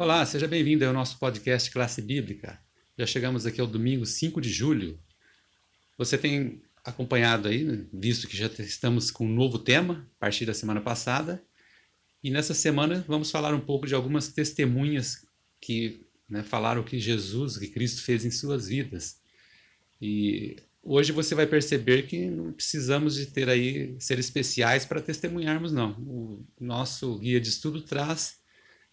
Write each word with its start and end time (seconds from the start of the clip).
Olá, 0.00 0.24
seja 0.24 0.48
bem-vindo 0.48 0.82
ao 0.86 0.94
nosso 0.94 1.18
podcast 1.18 1.70
Classe 1.70 2.00
Bíblica. 2.00 2.58
Já 2.96 3.04
chegamos 3.04 3.44
aqui 3.44 3.60
ao 3.60 3.66
domingo 3.66 4.06
5 4.06 4.40
de 4.40 4.48
julho. 4.48 4.98
Você 5.98 6.16
tem 6.16 6.62
acompanhado 6.82 7.48
aí, 7.48 7.64
né, 7.64 7.84
visto 7.92 8.26
que 8.26 8.34
já 8.34 8.46
estamos 8.46 9.10
com 9.10 9.26
um 9.26 9.34
novo 9.34 9.58
tema 9.58 10.08
a 10.16 10.18
partir 10.18 10.46
da 10.46 10.54
semana 10.54 10.80
passada. 10.80 11.44
E 12.24 12.30
nessa 12.30 12.54
semana 12.54 13.04
vamos 13.06 13.30
falar 13.30 13.52
um 13.52 13.60
pouco 13.60 13.86
de 13.86 13.94
algumas 13.94 14.28
testemunhas 14.28 15.26
que 15.60 16.00
né, 16.26 16.42
falaram 16.42 16.80
o 16.80 16.84
que 16.84 16.98
Jesus, 16.98 17.58
que 17.58 17.68
Cristo 17.68 18.00
fez 18.00 18.24
em 18.24 18.30
suas 18.30 18.68
vidas. 18.68 19.20
E 20.00 20.56
hoje 20.82 21.12
você 21.12 21.34
vai 21.34 21.46
perceber 21.46 22.06
que 22.06 22.24
não 22.24 22.54
precisamos 22.54 23.16
de 23.16 23.26
ter 23.26 23.50
aí 23.50 23.96
ser 23.98 24.18
especiais 24.18 24.86
para 24.86 25.02
testemunharmos, 25.02 25.72
não. 25.72 25.90
O 26.00 26.46
nosso 26.58 27.18
guia 27.18 27.38
de 27.38 27.50
estudo 27.50 27.82
traz 27.82 28.39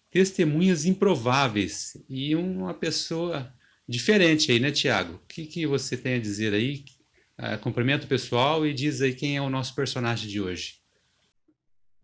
testemunhas 0.09 0.85
improváveis 0.85 1.93
e 2.09 2.35
uma 2.35 2.73
pessoa 2.73 3.53
diferente 3.87 4.51
aí, 4.51 4.59
né, 4.59 4.71
Tiago? 4.71 5.15
O 5.15 5.27
que, 5.27 5.45
que 5.45 5.65
você 5.65 5.97
tem 5.97 6.15
a 6.15 6.19
dizer 6.19 6.53
aí? 6.53 6.83
Uh, 7.39 7.59
cumprimento 7.61 8.05
o 8.05 8.07
pessoal 8.07 8.65
e 8.65 8.73
diz 8.73 9.01
aí 9.01 9.13
quem 9.13 9.37
é 9.37 9.41
o 9.41 9.49
nosso 9.49 9.75
personagem 9.75 10.27
de 10.27 10.41
hoje. 10.41 10.81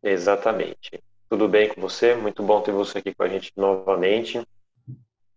Exatamente. 0.04 1.02
Tudo 1.30 1.48
bem 1.48 1.70
com 1.70 1.82
você? 1.82 2.14
Muito 2.14 2.44
bom 2.44 2.62
ter 2.62 2.72
você 2.72 3.00
aqui 3.00 3.14
com 3.14 3.24
a 3.24 3.30
gente 3.30 3.52
novamente. 3.56 4.46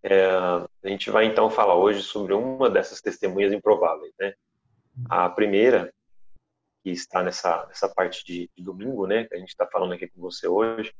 É, 0.03 0.27
a 0.27 0.69
gente 0.89 1.11
vai 1.11 1.25
então 1.25 1.51
falar 1.51 1.77
hoje 1.77 2.03
sobre 2.03 2.35
uma 2.35 2.69
dessas 2.69 3.01
testemunhas 3.01 3.53
improváveis, 3.53 4.13
né? 4.21 4.35
A 5.09 5.29
primeira, 5.29 5.93
que 6.83 6.91
está 6.91 7.23
nessa, 7.23 7.67
nessa 7.67 7.89
parte 7.89 8.25
de, 8.25 8.51
de 8.57 8.63
domingo, 8.63 9.07
né, 9.07 9.25
que 9.25 9.35
a 9.35 9.39
gente 9.39 9.49
está 9.49 9.67
falando 9.67 9.95
aqui 9.95 10.07
com 10.07 10.21
você 10.21 10.47
hoje, 10.47 10.95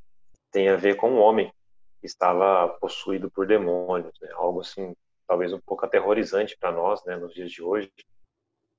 tem 0.51 0.69
a 0.69 0.77
ver 0.77 0.97
com 0.97 1.11
um 1.11 1.19
homem 1.19 1.53
que 2.01 2.07
estava 2.07 2.69
possuído 2.79 3.31
por 3.31 3.47
demônios, 3.47 4.19
né? 4.21 4.29
algo 4.33 4.61
assim, 4.61 4.95
talvez 5.27 5.53
um 5.53 5.61
pouco 5.61 5.85
aterrorizante 5.85 6.57
para 6.59 6.73
nós, 6.73 7.05
né, 7.05 7.17
nos 7.17 7.35
dias 7.35 7.51
de 7.51 7.63
hoje. 7.63 7.93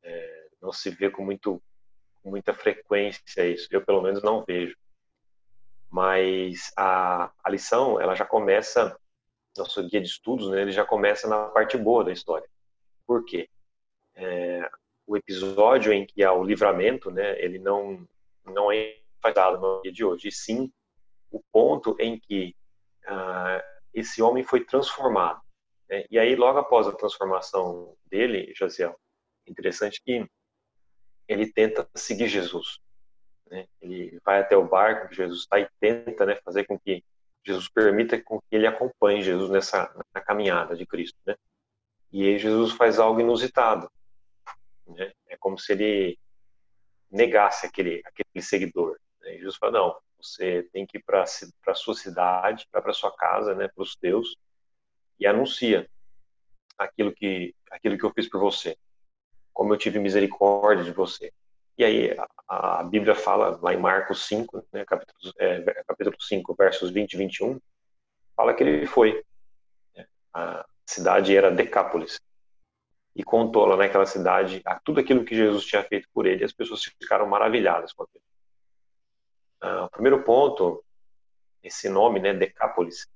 É, 0.04 0.48
não 0.62 0.72
se 0.72 0.90
vê 0.90 1.10
com, 1.10 1.24
muito, 1.24 1.62
com 2.22 2.30
muita 2.30 2.54
frequência 2.54 3.46
isso, 3.46 3.68
eu 3.72 3.86
pelo 3.86 4.02
menos 4.02 4.24
não 4.24 4.44
vejo. 4.44 4.76
Mas 5.90 6.72
a, 6.76 7.32
a 7.44 7.50
lição, 7.50 8.00
ela 8.00 8.16
já 8.16 8.26
começa, 8.26 8.98
nosso 9.58 9.82
guia 9.88 10.02
de 10.02 10.08
estudos, 10.08 10.50
né, 10.50 10.62
ele 10.62 10.72
já 10.72 10.86
começa 10.86 11.28
na 11.28 11.46
parte 11.46 11.78
boa 11.78 12.04
da 12.04 12.12
história. 12.12 12.48
Por 13.06 13.24
quê? 13.26 13.50
É, 14.16 14.70
o 15.06 15.16
episódio 15.16 15.94
em 15.94 16.06
que 16.06 16.24
há 16.24 16.34
o 16.34 16.44
livramento, 16.44 17.10
né, 17.12 17.42
ele 17.42 17.60
não, 17.60 18.06
não 18.46 18.72
é 18.72 18.98
fazado 19.22 19.60
no 19.60 19.82
dia 19.82 19.92
de 19.92 20.04
hoje, 20.04 20.28
e 20.28 20.32
sim 20.32 20.72
o 21.38 21.44
ponto 21.52 21.96
em 22.00 22.20
que 22.20 22.56
uh, 23.06 23.62
esse 23.94 24.22
homem 24.22 24.44
foi 24.44 24.66
transformado. 24.66 25.42
Né? 25.90 26.06
E 26.10 26.18
aí, 26.18 26.36
logo 26.36 26.58
após 26.58 26.88
a 26.88 26.94
transformação 26.96 27.96
dele, 28.06 28.54
Josiel, 28.56 29.00
interessante 29.46 30.02
que 30.04 30.28
ele 31.28 31.52
tenta 31.52 31.88
seguir 31.96 32.28
Jesus. 32.28 32.80
Né? 33.50 33.68
Ele 33.82 34.20
vai 34.26 34.40
até 34.40 34.58
o 34.58 34.68
barco 34.68 35.10
que 35.10 35.16
Jesus 35.16 35.42
está 35.42 35.60
e 35.60 35.70
tenta 35.80 36.26
né, 36.26 36.36
fazer 36.44 36.66
com 36.66 36.80
que 36.80 37.04
Jesus 37.46 37.70
permita 37.70 38.22
com 38.22 38.40
que 38.42 38.56
ele 38.56 38.68
acompanhe 38.68 39.22
Jesus 39.22 39.50
nessa 39.50 39.94
na 40.14 40.22
caminhada 40.22 40.76
de 40.76 40.86
Cristo. 40.86 41.18
Né? 41.26 41.36
E 42.12 42.28
aí 42.28 42.40
Jesus 42.40 42.74
faz 42.74 43.00
algo 43.00 43.22
inusitado. 43.22 43.90
Né? 44.88 45.12
É 45.28 45.38
como 45.38 45.58
se 45.58 45.72
ele 45.72 46.20
negasse 47.10 47.66
aquele, 47.66 48.02
aquele 48.06 48.42
seguidor. 48.42 48.98
Né? 49.22 49.38
Jesus 49.38 49.56
fala, 49.56 49.72
não, 49.74 49.98
você 50.20 50.68
tem 50.74 50.86
que 50.86 50.98
ir 50.98 51.04
para 51.04 51.24
a 51.24 51.76
sua 51.76 51.96
cidade, 51.96 52.68
para 52.72 52.90
a 52.90 52.94
sua 52.94 53.16
casa, 53.16 53.54
né, 53.54 53.68
para 53.68 53.84
os 53.84 53.96
teus, 53.96 54.36
e 55.20 55.26
anuncia 55.26 55.88
aquilo 56.78 57.12
que, 57.12 57.56
aquilo 57.72 57.98
que 57.98 58.04
eu 58.04 58.14
fiz 58.14 58.30
por 58.30 58.40
você. 58.40 58.78
Como 59.54 59.74
eu 59.74 59.78
tive 59.78 60.00
misericórdia 60.00 60.84
de 60.84 60.92
você. 60.92 61.32
E 61.78 61.84
aí 61.84 62.18
a, 62.48 62.80
a 62.80 62.84
Bíblia 62.84 63.14
fala 63.14 63.60
lá 63.62 63.74
em 63.74 63.78
Marcos 63.78 64.26
5, 64.26 64.66
né, 64.72 64.84
capítulo, 64.86 65.34
é, 65.38 65.84
capítulo 65.88 66.16
5, 66.20 66.56
versos 66.56 66.90
20 66.92 67.14
e 67.14 67.18
21, 67.18 67.60
fala 68.36 68.54
que 68.54 68.64
ele 68.64 68.86
foi. 68.86 69.24
Né, 69.96 70.08
a 70.34 70.66
cidade 70.86 71.36
era 71.36 71.52
Decápolis. 71.52 72.20
E 73.16 73.24
contou 73.24 73.66
lá 73.66 73.76
naquela 73.76 74.06
cidade 74.06 74.62
tudo 74.84 75.00
aquilo 75.00 75.26
que 75.26 75.36
Jesus 75.36 75.66
tinha 75.66 75.84
feito 75.84 76.08
por 76.14 76.28
ele. 76.28 76.42
E 76.42 76.46
as 76.46 76.54
pessoas 76.54 76.84
ficaram 76.84 77.28
maravilhadas 77.28 77.92
com 77.94 78.04
aquilo. 78.04 78.27
Uh, 79.64 79.86
o 79.86 79.90
primeiro 79.90 80.24
ponto, 80.24 80.84
esse 81.64 81.90
nome, 81.90 82.20
né, 82.20 82.34
Decápolis, 82.34 83.08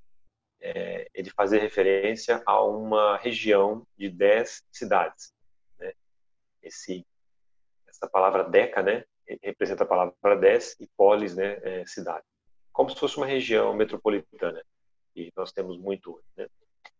é, 0.61 1.09
ele 1.13 1.29
fazia 1.31 1.59
referência 1.59 2.41
a 2.45 2.63
uma 2.63 3.17
região 3.17 3.85
de 3.97 4.09
dez 4.09 4.63
cidades. 4.71 5.33
Né? 5.79 5.93
Esse, 6.61 7.05
essa 7.87 8.07
palavra 8.07 8.43
deca, 8.43 8.83
né, 8.83 9.03
representa 9.41 9.83
a 9.83 9.87
palavra 9.87 10.35
dez 10.39 10.75
e 10.79 10.87
polis, 10.95 11.35
né, 11.35 11.59
é, 11.63 11.85
cidade. 11.85 12.25
Como 12.71 12.89
se 12.89 12.95
fosse 12.95 13.17
uma 13.17 13.25
região 13.25 13.73
metropolitana, 13.73 14.63
e 15.15 15.31
nós 15.35 15.51
temos 15.51 15.77
muito 15.77 16.15
hoje. 16.15 16.27
Né? 16.37 16.47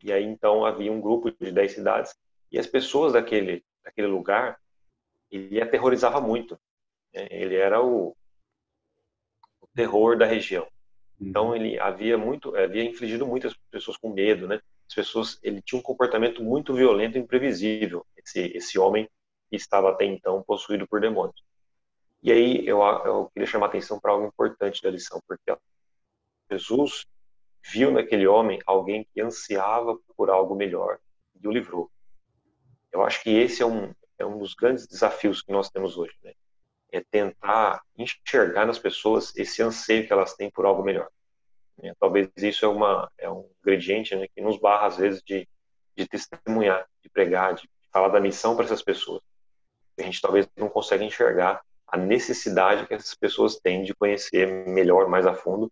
E 0.03 0.11
aí, 0.11 0.23
então, 0.23 0.65
havia 0.65 0.91
um 0.91 0.99
grupo 0.99 1.31
de 1.31 1.51
dez 1.51 1.73
cidades, 1.73 2.15
e 2.51 2.59
as 2.59 2.67
pessoas 2.67 3.13
daquele, 3.13 3.63
daquele 3.83 4.07
lugar, 4.07 4.59
ele 5.29 5.61
aterrorizava 5.61 6.19
muito. 6.19 6.59
Né? 7.13 7.27
Ele 7.29 7.55
era 7.55 7.81
o, 7.81 8.15
terror 9.75 10.17
da 10.17 10.25
região. 10.25 10.67
Então 11.19 11.47
uhum. 11.49 11.55
ele 11.55 11.79
havia 11.79 12.17
muito, 12.17 12.55
havia 12.55 12.83
infligido 12.83 13.25
muitas 13.25 13.53
pessoas 13.69 13.97
com 13.97 14.11
medo, 14.11 14.47
né? 14.47 14.59
As 14.89 14.95
pessoas, 14.95 15.39
ele 15.41 15.61
tinha 15.61 15.79
um 15.79 15.83
comportamento 15.83 16.43
muito 16.43 16.73
violento 16.73 17.17
e 17.17 17.21
imprevisível. 17.21 18.05
Esse 18.17 18.51
esse 18.55 18.79
homem 18.79 19.09
que 19.49 19.55
estava 19.55 19.91
até 19.91 20.05
então 20.05 20.43
possuído 20.43 20.87
por 20.87 20.99
demônios. 20.99 21.41
E 22.23 22.31
aí 22.31 22.67
eu, 22.67 22.81
eu 22.81 23.29
queria 23.33 23.47
chamar 23.47 23.67
a 23.67 23.69
atenção 23.69 23.99
para 23.99 24.11
algo 24.11 24.27
importante 24.27 24.81
da 24.81 24.91
lição, 24.91 25.19
porque 25.27 25.55
Jesus 26.51 27.05
viu 27.63 27.91
naquele 27.91 28.27
homem 28.27 28.59
alguém 28.65 29.07
que 29.13 29.21
ansiava 29.21 29.97
por 30.15 30.29
algo 30.29 30.55
melhor 30.55 30.99
e 31.41 31.47
o 31.47 31.51
livrou. 31.51 31.89
Eu 32.91 33.03
acho 33.03 33.23
que 33.23 33.29
esse 33.29 33.61
é 33.61 33.65
um, 33.65 33.93
é 34.17 34.25
um 34.25 34.37
dos 34.37 34.53
grandes 34.53 34.87
desafios 34.87 35.41
que 35.41 35.51
nós 35.51 35.69
temos 35.69 35.97
hoje, 35.97 36.13
né? 36.23 36.33
É 36.91 37.01
tentar 37.01 37.81
enxergar 37.97 38.65
nas 38.65 38.77
pessoas 38.77 39.35
esse 39.35 39.61
anseio 39.61 40.05
que 40.05 40.13
elas 40.13 40.33
têm 40.33 40.49
por 40.49 40.65
algo 40.65 40.83
melhor. 40.83 41.09
É, 41.81 41.93
talvez 41.99 42.29
isso 42.37 42.65
é, 42.65 42.67
uma, 42.67 43.11
é 43.17 43.29
um 43.29 43.49
ingrediente 43.61 44.15
né, 44.15 44.27
que 44.27 44.41
nos 44.41 44.59
barra, 44.59 44.87
às 44.87 44.97
vezes, 44.97 45.21
de, 45.23 45.47
de 45.95 46.07
testemunhar, 46.07 46.85
de 47.01 47.09
pregar, 47.09 47.55
de 47.55 47.67
falar 47.91 48.09
da 48.09 48.19
missão 48.19 48.55
para 48.55 48.65
essas 48.65 48.81
pessoas. 48.81 49.21
A 49.97 50.03
gente 50.03 50.21
talvez 50.21 50.47
não 50.55 50.69
consegue 50.69 51.03
enxergar 51.03 51.61
a 51.87 51.97
necessidade 51.97 52.87
que 52.87 52.93
essas 52.93 53.15
pessoas 53.15 53.57
têm 53.57 53.83
de 53.83 53.93
conhecer 53.93 54.47
melhor, 54.67 55.09
mais 55.09 55.25
a 55.25 55.33
fundo, 55.33 55.71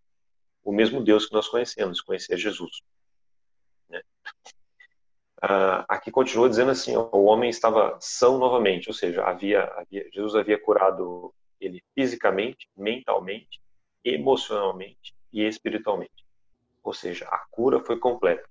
o 0.64 0.72
mesmo 0.72 1.04
Deus 1.04 1.26
que 1.26 1.34
nós 1.34 1.48
conhecemos, 1.48 2.02
conhecer 2.02 2.38
Jesus. 2.38 2.82
Uh, 5.42 5.86
aqui 5.88 6.12
continua 6.12 6.50
dizendo 6.50 6.72
assim: 6.72 6.98
o 6.98 7.24
homem 7.24 7.50
estava 7.50 7.98
são 8.02 8.38
novamente, 8.38 8.90
ou 8.90 8.94
seja, 8.94 9.24
havia, 9.24 9.64
havia, 9.76 10.10
Jesus 10.14 10.36
havia 10.36 10.60
curado 10.60 11.34
ele 11.62 11.82
fisicamente, 11.96 12.70
mentalmente, 12.76 13.62
emocionalmente 14.04 15.16
e 15.32 15.46
espiritualmente. 15.46 16.26
Ou 16.84 16.94
seja, 16.94 17.26
a 17.30 17.38
cura 17.52 17.80
foi 17.80 17.98
completa. 17.98 18.48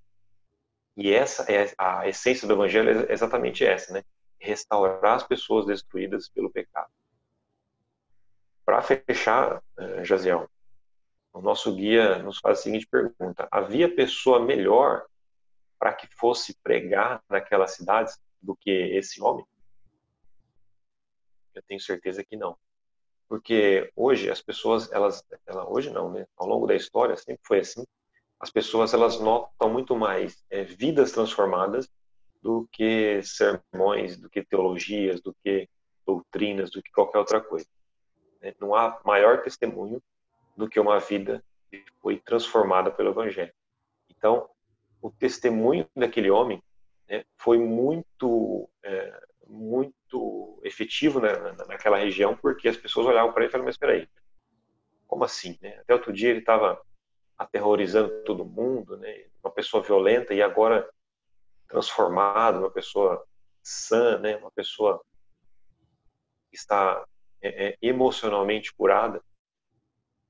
E 0.96 1.12
essa 1.12 1.50
é 1.52 1.72
a 1.76 2.08
essência 2.08 2.48
do 2.48 2.54
evangelho 2.54 3.06
é 3.06 3.12
exatamente 3.12 3.64
essa, 3.64 3.92
né? 3.92 4.02
Restaurar 4.38 5.16
as 5.16 5.24
pessoas 5.24 5.66
destruídas 5.66 6.28
pelo 6.28 6.50
pecado. 6.50 6.90
Para 8.64 8.82
fechar, 8.82 9.62
uh, 9.78 10.04
Jaziel, 10.04 10.48
o 11.34 11.40
nosso 11.42 11.74
guia 11.74 12.18
nos 12.22 12.38
faz 12.38 12.60
a 12.60 12.62
seguinte 12.62 12.86
pergunta: 12.86 13.46
havia 13.50 13.94
pessoa 13.94 14.40
melhor 14.40 15.04
para 15.78 15.92
que 15.92 16.06
fosse 16.06 16.54
pregar 16.62 17.22
naquelas 17.28 17.72
cidades 17.72 18.18
do 18.40 18.56
que 18.56 18.70
esse 18.70 19.22
homem? 19.22 19.44
Eu 21.54 21.62
tenho 21.62 21.80
certeza 21.80 22.24
que 22.24 22.36
não. 22.36 22.56
Porque 23.28 23.92
hoje 23.94 24.30
as 24.30 24.40
pessoas, 24.40 24.90
elas, 24.90 25.22
ela, 25.46 25.68
hoje 25.68 25.90
não, 25.90 26.10
né? 26.10 26.26
Ao 26.36 26.46
longo 26.46 26.66
da 26.66 26.74
história 26.74 27.16
sempre 27.16 27.42
foi 27.44 27.60
assim. 27.60 27.84
As 28.40 28.50
pessoas 28.50 28.94
elas 28.94 29.20
notam 29.20 29.68
muito 29.70 29.96
mais 29.96 30.44
é, 30.48 30.62
vidas 30.62 31.12
transformadas 31.12 31.88
do 32.40 32.68
que 32.72 33.20
sermões, 33.22 34.16
do 34.16 34.30
que 34.30 34.42
teologias, 34.42 35.20
do 35.20 35.34
que 35.42 35.68
doutrinas, 36.06 36.70
do 36.70 36.82
que 36.82 36.90
qualquer 36.90 37.18
outra 37.18 37.40
coisa. 37.40 37.66
Né? 38.40 38.54
Não 38.60 38.74
há 38.74 39.00
maior 39.04 39.42
testemunho 39.42 40.02
do 40.56 40.68
que 40.68 40.80
uma 40.80 40.98
vida 40.98 41.44
que 41.70 41.84
foi 42.00 42.18
transformada 42.18 42.90
pelo 42.90 43.10
Evangelho. 43.10 43.52
Então, 44.08 44.48
o 45.00 45.10
testemunho 45.10 45.88
daquele 45.96 46.30
homem 46.30 46.62
né, 47.08 47.24
foi 47.36 47.58
muito 47.58 48.68
é, 48.82 49.20
muito 49.46 50.60
efetivo 50.62 51.20
na, 51.20 51.52
naquela 51.66 51.98
região 51.98 52.36
porque 52.36 52.68
as 52.68 52.76
pessoas 52.76 53.06
olhavam 53.06 53.32
para 53.32 53.42
ele 53.42 53.50
e 53.50 53.52
falavam 53.52 53.66
mas 53.66 53.74
espera 53.74 53.92
aí 53.92 54.08
como 55.06 55.24
assim 55.24 55.58
né? 55.62 55.78
até 55.78 55.94
outro 55.94 56.12
dia 56.12 56.30
ele 56.30 56.40
estava 56.40 56.80
aterrorizando 57.38 58.24
todo 58.24 58.44
mundo, 58.44 58.96
né? 58.96 59.26
Uma 59.42 59.52
pessoa 59.52 59.82
violenta 59.82 60.34
e 60.34 60.42
agora 60.42 60.90
transformado, 61.68 62.58
uma 62.58 62.70
pessoa 62.70 63.24
sã, 63.62 64.18
né? 64.18 64.36
Uma 64.38 64.50
pessoa 64.50 65.00
que 66.50 66.56
está 66.56 67.06
é, 67.40 67.68
é, 67.68 67.78
emocionalmente 67.80 68.74
curada. 68.74 69.22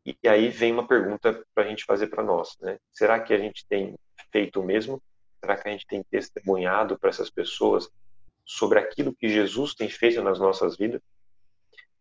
E 0.05 0.17
aí 0.29 0.49
vem 0.49 0.73
uma 0.73 0.87
pergunta 0.87 1.45
para 1.55 1.65
a 1.65 1.67
gente 1.67 1.85
fazer 1.85 2.09
para 2.09 2.23
nós, 2.23 2.57
né? 2.61 2.79
Será 2.93 3.19
que 3.19 3.33
a 3.33 3.39
gente 3.39 3.67
tem 3.67 3.99
feito 4.31 4.61
o 4.61 4.65
mesmo? 4.65 5.03
Será 5.41 5.57
que 5.57 5.69
a 5.69 5.73
gente 5.73 5.87
tem 5.87 6.03
testemunhado 6.03 6.99
para 6.99 7.11
essas 7.11 7.31
pessoas 7.31 7.89
sobre 8.45 8.79
aquilo 8.79 9.15
que 9.15 9.29
Jesus 9.29 9.75
tem 9.75 9.89
feito 9.89 10.23
nas 10.23 10.39
nossas 10.39 10.77
vidas? 10.77 11.01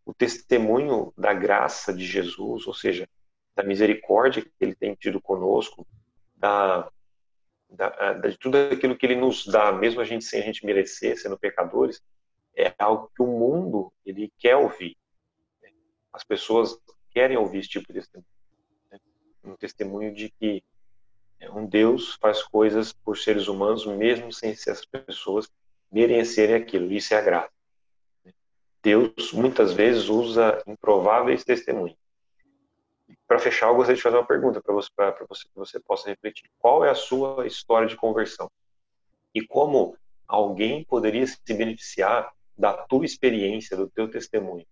O 0.06 0.14
testemunho 0.14 1.14
da 1.18 1.34
graça 1.34 1.94
de 1.94 2.06
Jesus, 2.06 2.66
ou 2.66 2.74
seja, 2.74 3.08
da 3.56 3.64
misericórdia 3.64 4.42
que 4.42 4.52
ele 4.60 4.76
tem 4.76 4.96
tido 4.96 5.22
conosco, 5.22 5.86
da, 6.36 6.90
da, 7.70 8.14
de 8.14 8.38
tudo 8.38 8.58
aquilo 8.58 8.96
que 8.96 9.06
ele 9.06 9.16
nos 9.16 9.46
dá, 9.46 9.72
mesmo 9.72 10.00
a 10.00 10.06
gente 10.06 10.24
sem 10.24 10.42
a 10.42 10.46
gente 10.46 10.66
merecer, 10.66 11.20
sendo 11.20 11.38
pecadores, 11.38 12.02
é 12.56 12.74
algo 12.80 13.12
que 13.16 13.22
o 13.22 13.28
mundo 13.28 13.92
ele 14.06 14.32
quer 14.38 14.56
ouvir. 14.56 14.98
As 16.12 16.24
pessoas 16.24 16.78
querem 17.12 17.38
ouvir 17.38 17.60
esse 17.60 17.70
tipo 17.70 17.88
de 17.88 18.00
testemunho. 18.00 18.28
Né? 18.92 19.00
Um 19.44 19.56
testemunho 19.56 20.14
de 20.14 20.30
que 20.30 20.64
um 21.58 21.66
Deus 21.66 22.16
faz 22.16 22.42
coisas 22.44 22.94
por 22.94 23.18
seres 23.18 23.48
humanos, 23.48 23.86
mesmo 23.86 24.32
sem 24.32 24.56
ser 24.56 24.72
as 24.72 24.84
pessoas 24.84 25.50
merecerem 25.92 26.56
aquilo. 26.56 26.92
Isso 26.92 27.14
é 27.14 27.18
a 27.18 27.22
graça. 27.22 27.52
Deus 28.82 29.34
muitas 29.34 29.74
vezes 29.74 30.10
usa 30.10 30.62
improváveis 30.66 31.44
testemunhos. 31.44 31.98
Para 33.28 33.40
fechar, 33.40 33.68
eu 33.68 33.76
gostaria 33.76 33.98
de 33.98 34.02
fazer 34.02 34.18
uma 34.18 34.26
pergunta 34.26 34.62
para 34.62 34.74
você, 34.74 34.90
para 34.96 35.26
você 35.28 35.44
que 35.48 35.56
você 35.56 35.80
possa 35.80 36.10
refletir. 36.10 36.50
Qual 36.60 36.84
é 36.84 36.90
a 36.90 36.96
sua 36.96 37.46
história 37.46 37.88
de 37.88 37.96
conversão? 37.96 38.50
E 39.34 39.46
como 39.46 39.98
alguém 40.28 40.84
poderia 40.86 41.26
se 41.26 41.54
beneficiar 41.54 42.32
da 42.58 42.74
tua 42.74 43.06
experiência, 43.06 43.78
do 43.78 43.90
teu 43.90 44.10
testemunho? 44.10 44.66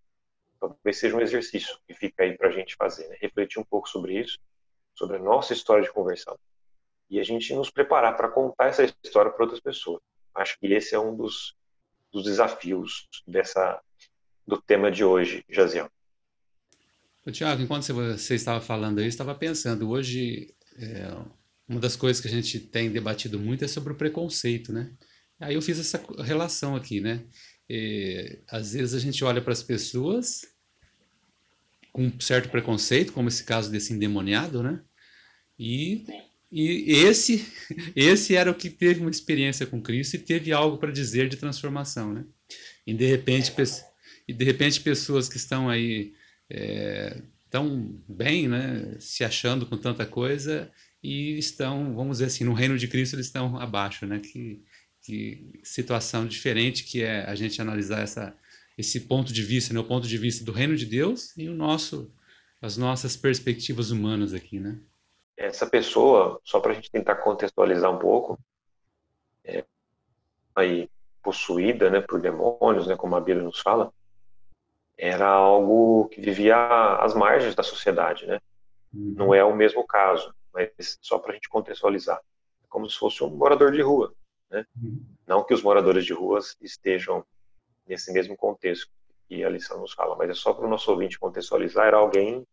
Talvez 0.60 0.98
seja 0.98 1.16
um 1.16 1.22
exercício 1.22 1.78
que 1.86 1.94
fica 1.94 2.24
aí 2.24 2.38
para 2.38 2.48
a 2.48 2.52
gente 2.52 2.76
fazer, 2.76 3.08
né? 3.10 3.18
refletir 3.20 3.60
um 3.60 3.66
pouco 3.66 3.90
sobre 3.90 4.20
isso, 4.20 4.40
sobre 4.94 5.18
a 5.18 5.20
nossa 5.20 5.54
história 5.54 5.84
de 5.84 5.92
conversão 5.92 6.38
e 7.16 7.20
a 7.20 7.24
gente 7.24 7.56
nos 7.56 7.72
preparar 7.72 8.18
para 8.18 8.28
contar 8.28 8.68
essa 8.68 8.84
história 8.84 9.32
para 9.32 9.44
outras 9.44 9.62
pessoas. 9.62 10.02
Acho 10.36 10.60
que 10.60 10.68
esse 10.68 10.94
é 10.94 11.00
um 11.00 11.16
dos, 11.16 11.56
dos 12.12 12.26
desafios 12.26 13.08
dessa 13.26 13.82
do 14.46 14.62
tema 14.62 14.92
de 14.92 15.04
hoje, 15.06 15.44
Jaziel. 15.50 15.90
Tiago, 17.32 17.62
enquanto 17.62 17.92
você 17.94 18.36
estava 18.36 18.60
falando 18.60 19.00
aí, 19.00 19.06
eu 19.06 19.10
estava 19.10 19.34
pensando, 19.34 19.90
hoje 19.90 20.54
é, 20.78 21.08
uma 21.68 21.80
das 21.80 21.96
coisas 21.96 22.22
que 22.22 22.28
a 22.28 22.32
gente 22.32 22.60
tem 22.60 22.92
debatido 22.92 23.40
muito 23.40 23.64
é 23.64 23.68
sobre 23.68 23.94
o 23.94 23.96
preconceito, 23.96 24.74
né? 24.74 24.92
Aí 25.40 25.56
eu 25.56 25.62
fiz 25.62 25.80
essa 25.80 26.04
relação 26.22 26.76
aqui, 26.76 27.00
né? 27.00 27.26
E, 27.70 28.44
às 28.50 28.74
vezes 28.74 28.94
a 28.94 29.00
gente 29.00 29.24
olha 29.24 29.42
para 29.42 29.54
as 29.54 29.64
pessoas 29.64 30.42
com 31.94 32.08
um 32.08 32.20
certo 32.20 32.50
preconceito, 32.50 33.14
como 33.14 33.30
esse 33.30 33.46
caso 33.46 33.72
desse 33.72 33.94
endemoniado, 33.94 34.62
né? 34.62 34.84
E 35.58 36.06
e 36.58 36.92
esse, 36.92 37.46
esse 37.94 38.34
era 38.34 38.50
o 38.50 38.56
que 38.56 38.70
teve 38.70 39.02
uma 39.02 39.12
experiência 39.12 39.66
com 39.66 39.82
Cristo 39.82 40.16
e 40.16 40.20
teve 40.20 40.54
algo 40.54 40.78
para 40.78 40.90
dizer 40.90 41.28
de 41.28 41.36
transformação, 41.36 42.14
né? 42.14 42.24
E 42.88 42.94
de 42.94 43.06
repente, 43.06 43.54
e 44.26 44.32
de 44.32 44.46
repente 44.46 44.80
pessoas 44.80 45.28
que 45.28 45.36
estão 45.36 45.70
aí 45.70 46.14
é, 46.50 47.22
tão 47.50 48.02
bem, 48.08 48.48
né, 48.48 48.96
se 49.00 49.26
achando 49.26 49.66
com 49.66 49.76
tanta 49.76 50.06
coisa 50.06 50.72
e 51.04 51.38
estão, 51.38 51.94
vamos 51.94 52.20
dizer 52.20 52.28
assim, 52.28 52.46
no 52.46 52.54
reino 52.54 52.78
de 52.78 52.88
Cristo 52.88 53.18
eles 53.18 53.26
estão 53.26 53.58
abaixo, 53.60 54.06
né? 54.06 54.20
Que, 54.20 54.64
que 55.02 55.60
situação 55.62 56.26
diferente 56.26 56.86
que 56.86 57.02
é 57.02 57.26
a 57.26 57.36
gente 57.36 57.62
analisar 57.62 58.02
essa, 58.02 58.34
esse 58.78 59.02
ponto 59.02 59.34
de 59.34 59.44
vista, 59.44 59.74
né, 59.74 59.80
o 59.82 59.84
ponto 59.84 60.08
de 60.08 60.18
vista 60.18 60.46
do 60.46 60.54
reino 60.54 60.78
de 60.78 60.86
Deus 60.86 61.36
e 61.36 61.50
o 61.50 61.54
nosso, 61.54 62.14
as 62.62 62.78
nossas 62.78 63.18
perspectivas 63.18 63.92
humanas 63.92 64.34
aqui, 64.34 64.58
né? 64.58 64.80
Essa 65.38 65.68
pessoa, 65.68 66.40
só 66.44 66.60
para 66.60 66.72
a 66.72 66.76
gente 66.76 66.92
tentar 66.92 67.16
contextualizar 67.16 67.92
um 67.92 68.00
pouco, 68.00 68.40
é, 69.44 69.66
aí 70.56 70.90
possuída, 71.22 71.90
né, 71.90 72.02
por 72.02 72.22
demônios, 72.22 72.88
né, 72.88 72.96
como 72.96 73.16
a 73.16 73.22
Bíblia 73.22 73.44
nos 73.44 73.60
fala, 73.60 73.92
era 74.98 75.28
algo 75.28 76.08
que 76.10 76.22
vivia 76.22 76.56
às 76.98 77.14
margens 77.14 77.56
da 77.56 77.64
sociedade, 77.64 78.26
né? 78.26 78.40
Uhum. 78.94 79.14
Não 79.18 79.34
é 79.34 79.44
o 79.44 79.56
mesmo 79.56 79.86
caso, 79.86 80.34
mas 80.54 80.98
só 81.02 81.20
para 81.20 81.32
a 81.32 81.34
gente 81.36 81.50
contextualizar, 81.50 82.18
é 82.64 82.68
como 82.70 82.90
se 82.90 82.98
fosse 82.98 83.24
um 83.24 83.30
morador 83.30 83.74
de 83.74 83.82
rua, 83.82 84.14
né? 84.50 84.66
Uhum. 84.82 85.04
Não 85.28 85.44
que 85.44 85.54
os 85.54 85.62
moradores 85.62 86.06
de 86.06 86.14
ruas 86.14 86.56
estejam 86.62 87.26
nesse 87.86 88.14
mesmo 88.14 88.38
contexto 88.38 88.90
que 89.28 89.44
a 89.44 89.50
lição 89.50 89.80
nos 89.82 89.94
fala, 89.94 90.16
mas 90.16 90.30
é 90.30 90.34
só 90.34 90.54
para 90.54 90.66
o 90.66 90.70
nosso 90.70 90.90
ouvinte 90.92 91.20
contextualizar, 91.20 91.88
era 91.88 91.98
alguém 91.98 92.46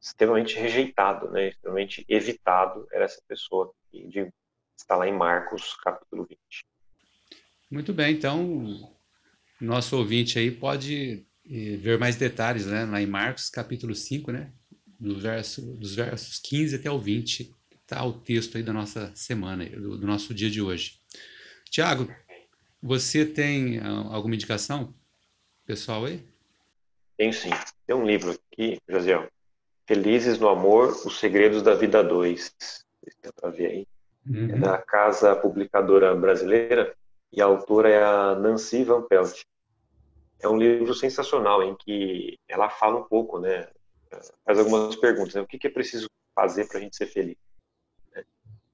extremamente 0.00 0.56
rejeitado, 0.56 1.30
né, 1.30 1.48
extremamente 1.48 2.04
evitado 2.08 2.86
era 2.92 3.04
essa 3.04 3.20
pessoa 3.26 3.72
que 3.90 4.30
está 4.76 4.96
lá 4.96 5.08
em 5.08 5.16
Marcos 5.16 5.74
capítulo 5.82 6.24
20. 6.24 6.38
Muito 7.70 7.92
bem, 7.92 8.14
então 8.14 8.96
nosso 9.60 9.96
ouvinte 9.96 10.38
aí 10.38 10.50
pode 10.50 11.26
eh, 11.44 11.76
ver 11.76 11.98
mais 11.98 12.16
detalhes 12.16 12.66
né, 12.66 12.84
lá 12.84 13.00
em 13.00 13.06
Marcos 13.06 13.50
capítulo 13.50 13.94
5, 13.94 14.30
né, 14.30 14.52
do 14.98 15.18
verso, 15.18 15.62
dos 15.76 15.94
versos 15.94 16.38
15 16.38 16.76
até 16.76 16.90
o 16.90 16.98
20, 16.98 17.54
está 17.82 18.04
o 18.04 18.12
texto 18.12 18.56
aí 18.56 18.62
da 18.62 18.72
nossa 18.72 19.12
semana, 19.14 19.64
do, 19.66 19.98
do 19.98 20.06
nosso 20.06 20.32
dia 20.32 20.50
de 20.50 20.60
hoje. 20.60 21.00
Tiago, 21.70 22.08
você 22.82 23.26
tem 23.26 23.78
ah, 23.78 24.14
alguma 24.14 24.34
indicação 24.34 24.94
pessoal 25.66 26.04
aí? 26.04 26.22
Tenho 27.16 27.32
sim. 27.32 27.50
Tem 27.86 27.96
um 27.96 28.06
livro 28.06 28.30
aqui, 28.30 28.78
José, 28.88 29.28
Felizes 29.88 30.38
no 30.38 30.50
Amor, 30.50 30.90
Os 31.06 31.18
Segredos 31.18 31.62
da 31.62 31.72
Vida 31.74 32.04
2. 32.04 32.54
Dá 33.22 33.32
para 33.32 33.48
ver 33.48 33.66
aí. 33.68 33.88
Uhum. 34.26 34.50
É 34.54 34.58
da 34.58 34.76
Casa 34.76 35.34
Publicadora 35.34 36.14
Brasileira 36.14 36.94
e 37.32 37.40
a 37.40 37.46
autora 37.46 37.88
é 37.88 38.04
a 38.04 38.34
Nancy 38.34 38.84
Van 38.84 39.00
Pelt. 39.00 39.44
É 40.40 40.46
um 40.46 40.58
livro 40.58 40.92
sensacional 40.92 41.62
em 41.62 41.74
que 41.74 42.38
ela 42.46 42.68
fala 42.68 42.98
um 43.00 43.04
pouco, 43.04 43.38
né? 43.38 43.66
Faz 44.44 44.58
algumas 44.58 44.94
perguntas. 44.94 45.32
Né? 45.32 45.40
O 45.40 45.46
que 45.46 45.66
é 45.66 45.70
preciso 45.70 46.06
fazer 46.34 46.68
para 46.68 46.76
a 46.76 46.80
gente 46.82 46.94
ser 46.94 47.06
feliz? 47.06 47.38
Né? 48.14 48.22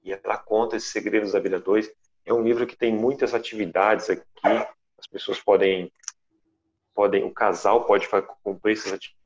E 0.03 0.11
ela 0.11 0.37
conta 0.37 0.75
esses 0.75 0.91
Segredos 0.91 1.31
da 1.31 1.39
Vida 1.39 1.61
2. 1.61 1.93
É 2.25 2.33
um 2.33 2.43
livro 2.43 2.67
que 2.67 2.75
tem 2.75 2.93
muitas 2.93 3.33
atividades 3.33 4.09
aqui. 4.09 4.21
As 4.97 5.07
pessoas 5.09 5.39
podem, 5.39 5.89
podem 6.93 7.23
o 7.23 7.33
casal 7.33 7.85
pode 7.85 8.05
cumprir 8.43 8.73
essas 8.73 8.91
atividades. 8.91 9.25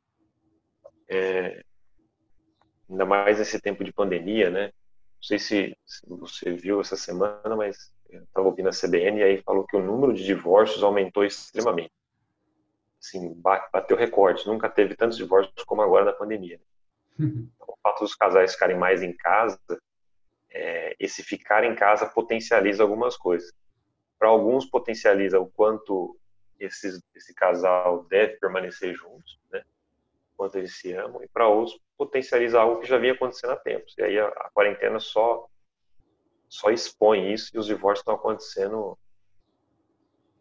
É, 1.07 1.63
ainda 2.89 3.05
mais 3.05 3.39
nesse 3.39 3.59
tempo 3.59 3.83
de 3.83 3.93
pandemia, 3.93 4.49
né? 4.49 4.65
Não 4.67 5.23
sei 5.23 5.37
se, 5.37 5.77
se 5.85 6.01
você 6.07 6.51
viu 6.53 6.81
essa 6.81 6.95
semana, 6.95 7.55
mas 7.55 7.93
estava 8.09 8.47
ouvindo 8.47 8.69
a 8.69 8.71
CBN 8.71 9.19
e 9.19 9.23
aí 9.23 9.41
falou 9.41 9.65
que 9.65 9.75
o 9.75 9.83
número 9.83 10.13
de 10.13 10.23
divórcios 10.23 10.83
aumentou 10.83 11.23
extremamente. 11.23 11.91
Assim, 13.01 13.33
bateu 13.71 13.95
recorde. 13.95 14.47
Nunca 14.47 14.69
teve 14.69 14.95
tantos 14.95 15.17
divórcios 15.17 15.63
como 15.65 15.81
agora 15.81 16.05
na 16.05 16.13
pandemia. 16.13 16.57
Né? 16.57 16.63
Então, 17.59 17.67
o 17.67 17.77
fato 17.83 17.99
dos 17.99 18.15
casais 18.15 18.53
ficarem 18.53 18.77
mais 18.77 19.03
em 19.03 19.11
casa, 19.11 19.59
é, 20.49 20.95
esse 20.97 21.21
ficar 21.21 21.65
em 21.65 21.75
casa 21.75 22.05
potencializa 22.05 22.81
algumas 22.81 23.17
coisas. 23.17 23.51
Para 24.17 24.29
alguns, 24.29 24.65
potencializa 24.65 25.39
o 25.39 25.47
quanto 25.47 26.17
esse, 26.57 27.01
esse 27.13 27.33
casal 27.33 28.05
deve 28.05 28.37
permanecer 28.37 28.93
juntos, 28.93 29.37
né? 29.51 29.63
Quanto 30.39 30.57
eles 30.57 30.79
se 30.79 30.93
amam, 30.93 31.21
e 31.21 31.27
para 31.27 31.49
outros 31.49 31.77
potencializa 31.97 32.61
algo 32.61 32.79
que 32.79 32.87
já 32.87 32.97
vinha 32.97 33.11
acontecendo 33.11 33.51
há 33.51 33.57
tempos. 33.57 33.93
E 33.97 34.01
aí 34.01 34.17
a, 34.17 34.27
a 34.27 34.49
quarentena 34.53 34.97
só 34.97 35.45
só 36.47 36.71
expõe 36.71 37.33
isso 37.33 37.51
e 37.53 37.59
os 37.59 37.65
divórcios 37.65 37.99
estão 37.99 38.15
acontecendo 38.15 38.97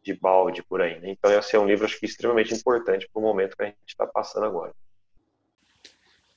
de 0.03 0.15
balde 0.15 0.63
por 0.63 0.81
aí. 0.81 1.01
Né? 1.01 1.11
Então 1.11 1.31
esse 1.33 1.57
é 1.57 1.59
um 1.59 1.67
livro 1.67 1.85
acho 1.85 1.99
que 1.99 2.07
extremamente 2.07 2.55
importante 2.55 3.09
para 3.13 3.21
o 3.21 3.23
momento 3.23 3.57
que 3.57 3.63
a 3.65 3.67
gente 3.67 3.77
está 3.89 4.07
passando 4.07 4.47
agora. 4.47 4.73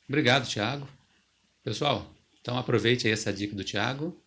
Obrigado, 0.09 0.47
Tiago. 0.47 0.87
Pessoal, 1.63 2.07
então 2.41 2.57
aproveite 2.57 3.05
aí 3.05 3.13
essa 3.13 3.31
dica 3.31 3.55
do 3.55 3.63
Tiago 3.63 4.19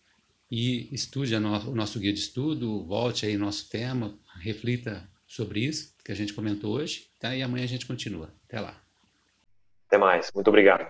e 0.49 0.91
estude 0.95 1.35
o 1.35 1.75
nosso 1.75 1.99
guia 1.99 2.13
de 2.13 2.19
estudo, 2.19 2.85
volte 2.85 3.25
aí 3.25 3.37
nosso 3.37 3.69
tema, 3.69 4.17
reflita 4.39 5.07
sobre 5.27 5.59
isso 5.59 5.93
que 6.03 6.11
a 6.11 6.15
gente 6.15 6.33
comentou 6.33 6.73
hoje, 6.73 7.09
tá? 7.19 7.35
E 7.35 7.43
amanhã 7.43 7.65
a 7.65 7.67
gente 7.67 7.85
continua. 7.85 8.33
Até 8.47 8.61
lá. 8.61 8.84
Até 9.87 9.97
mais. 9.97 10.31
Muito 10.33 10.47
obrigado. 10.47 10.87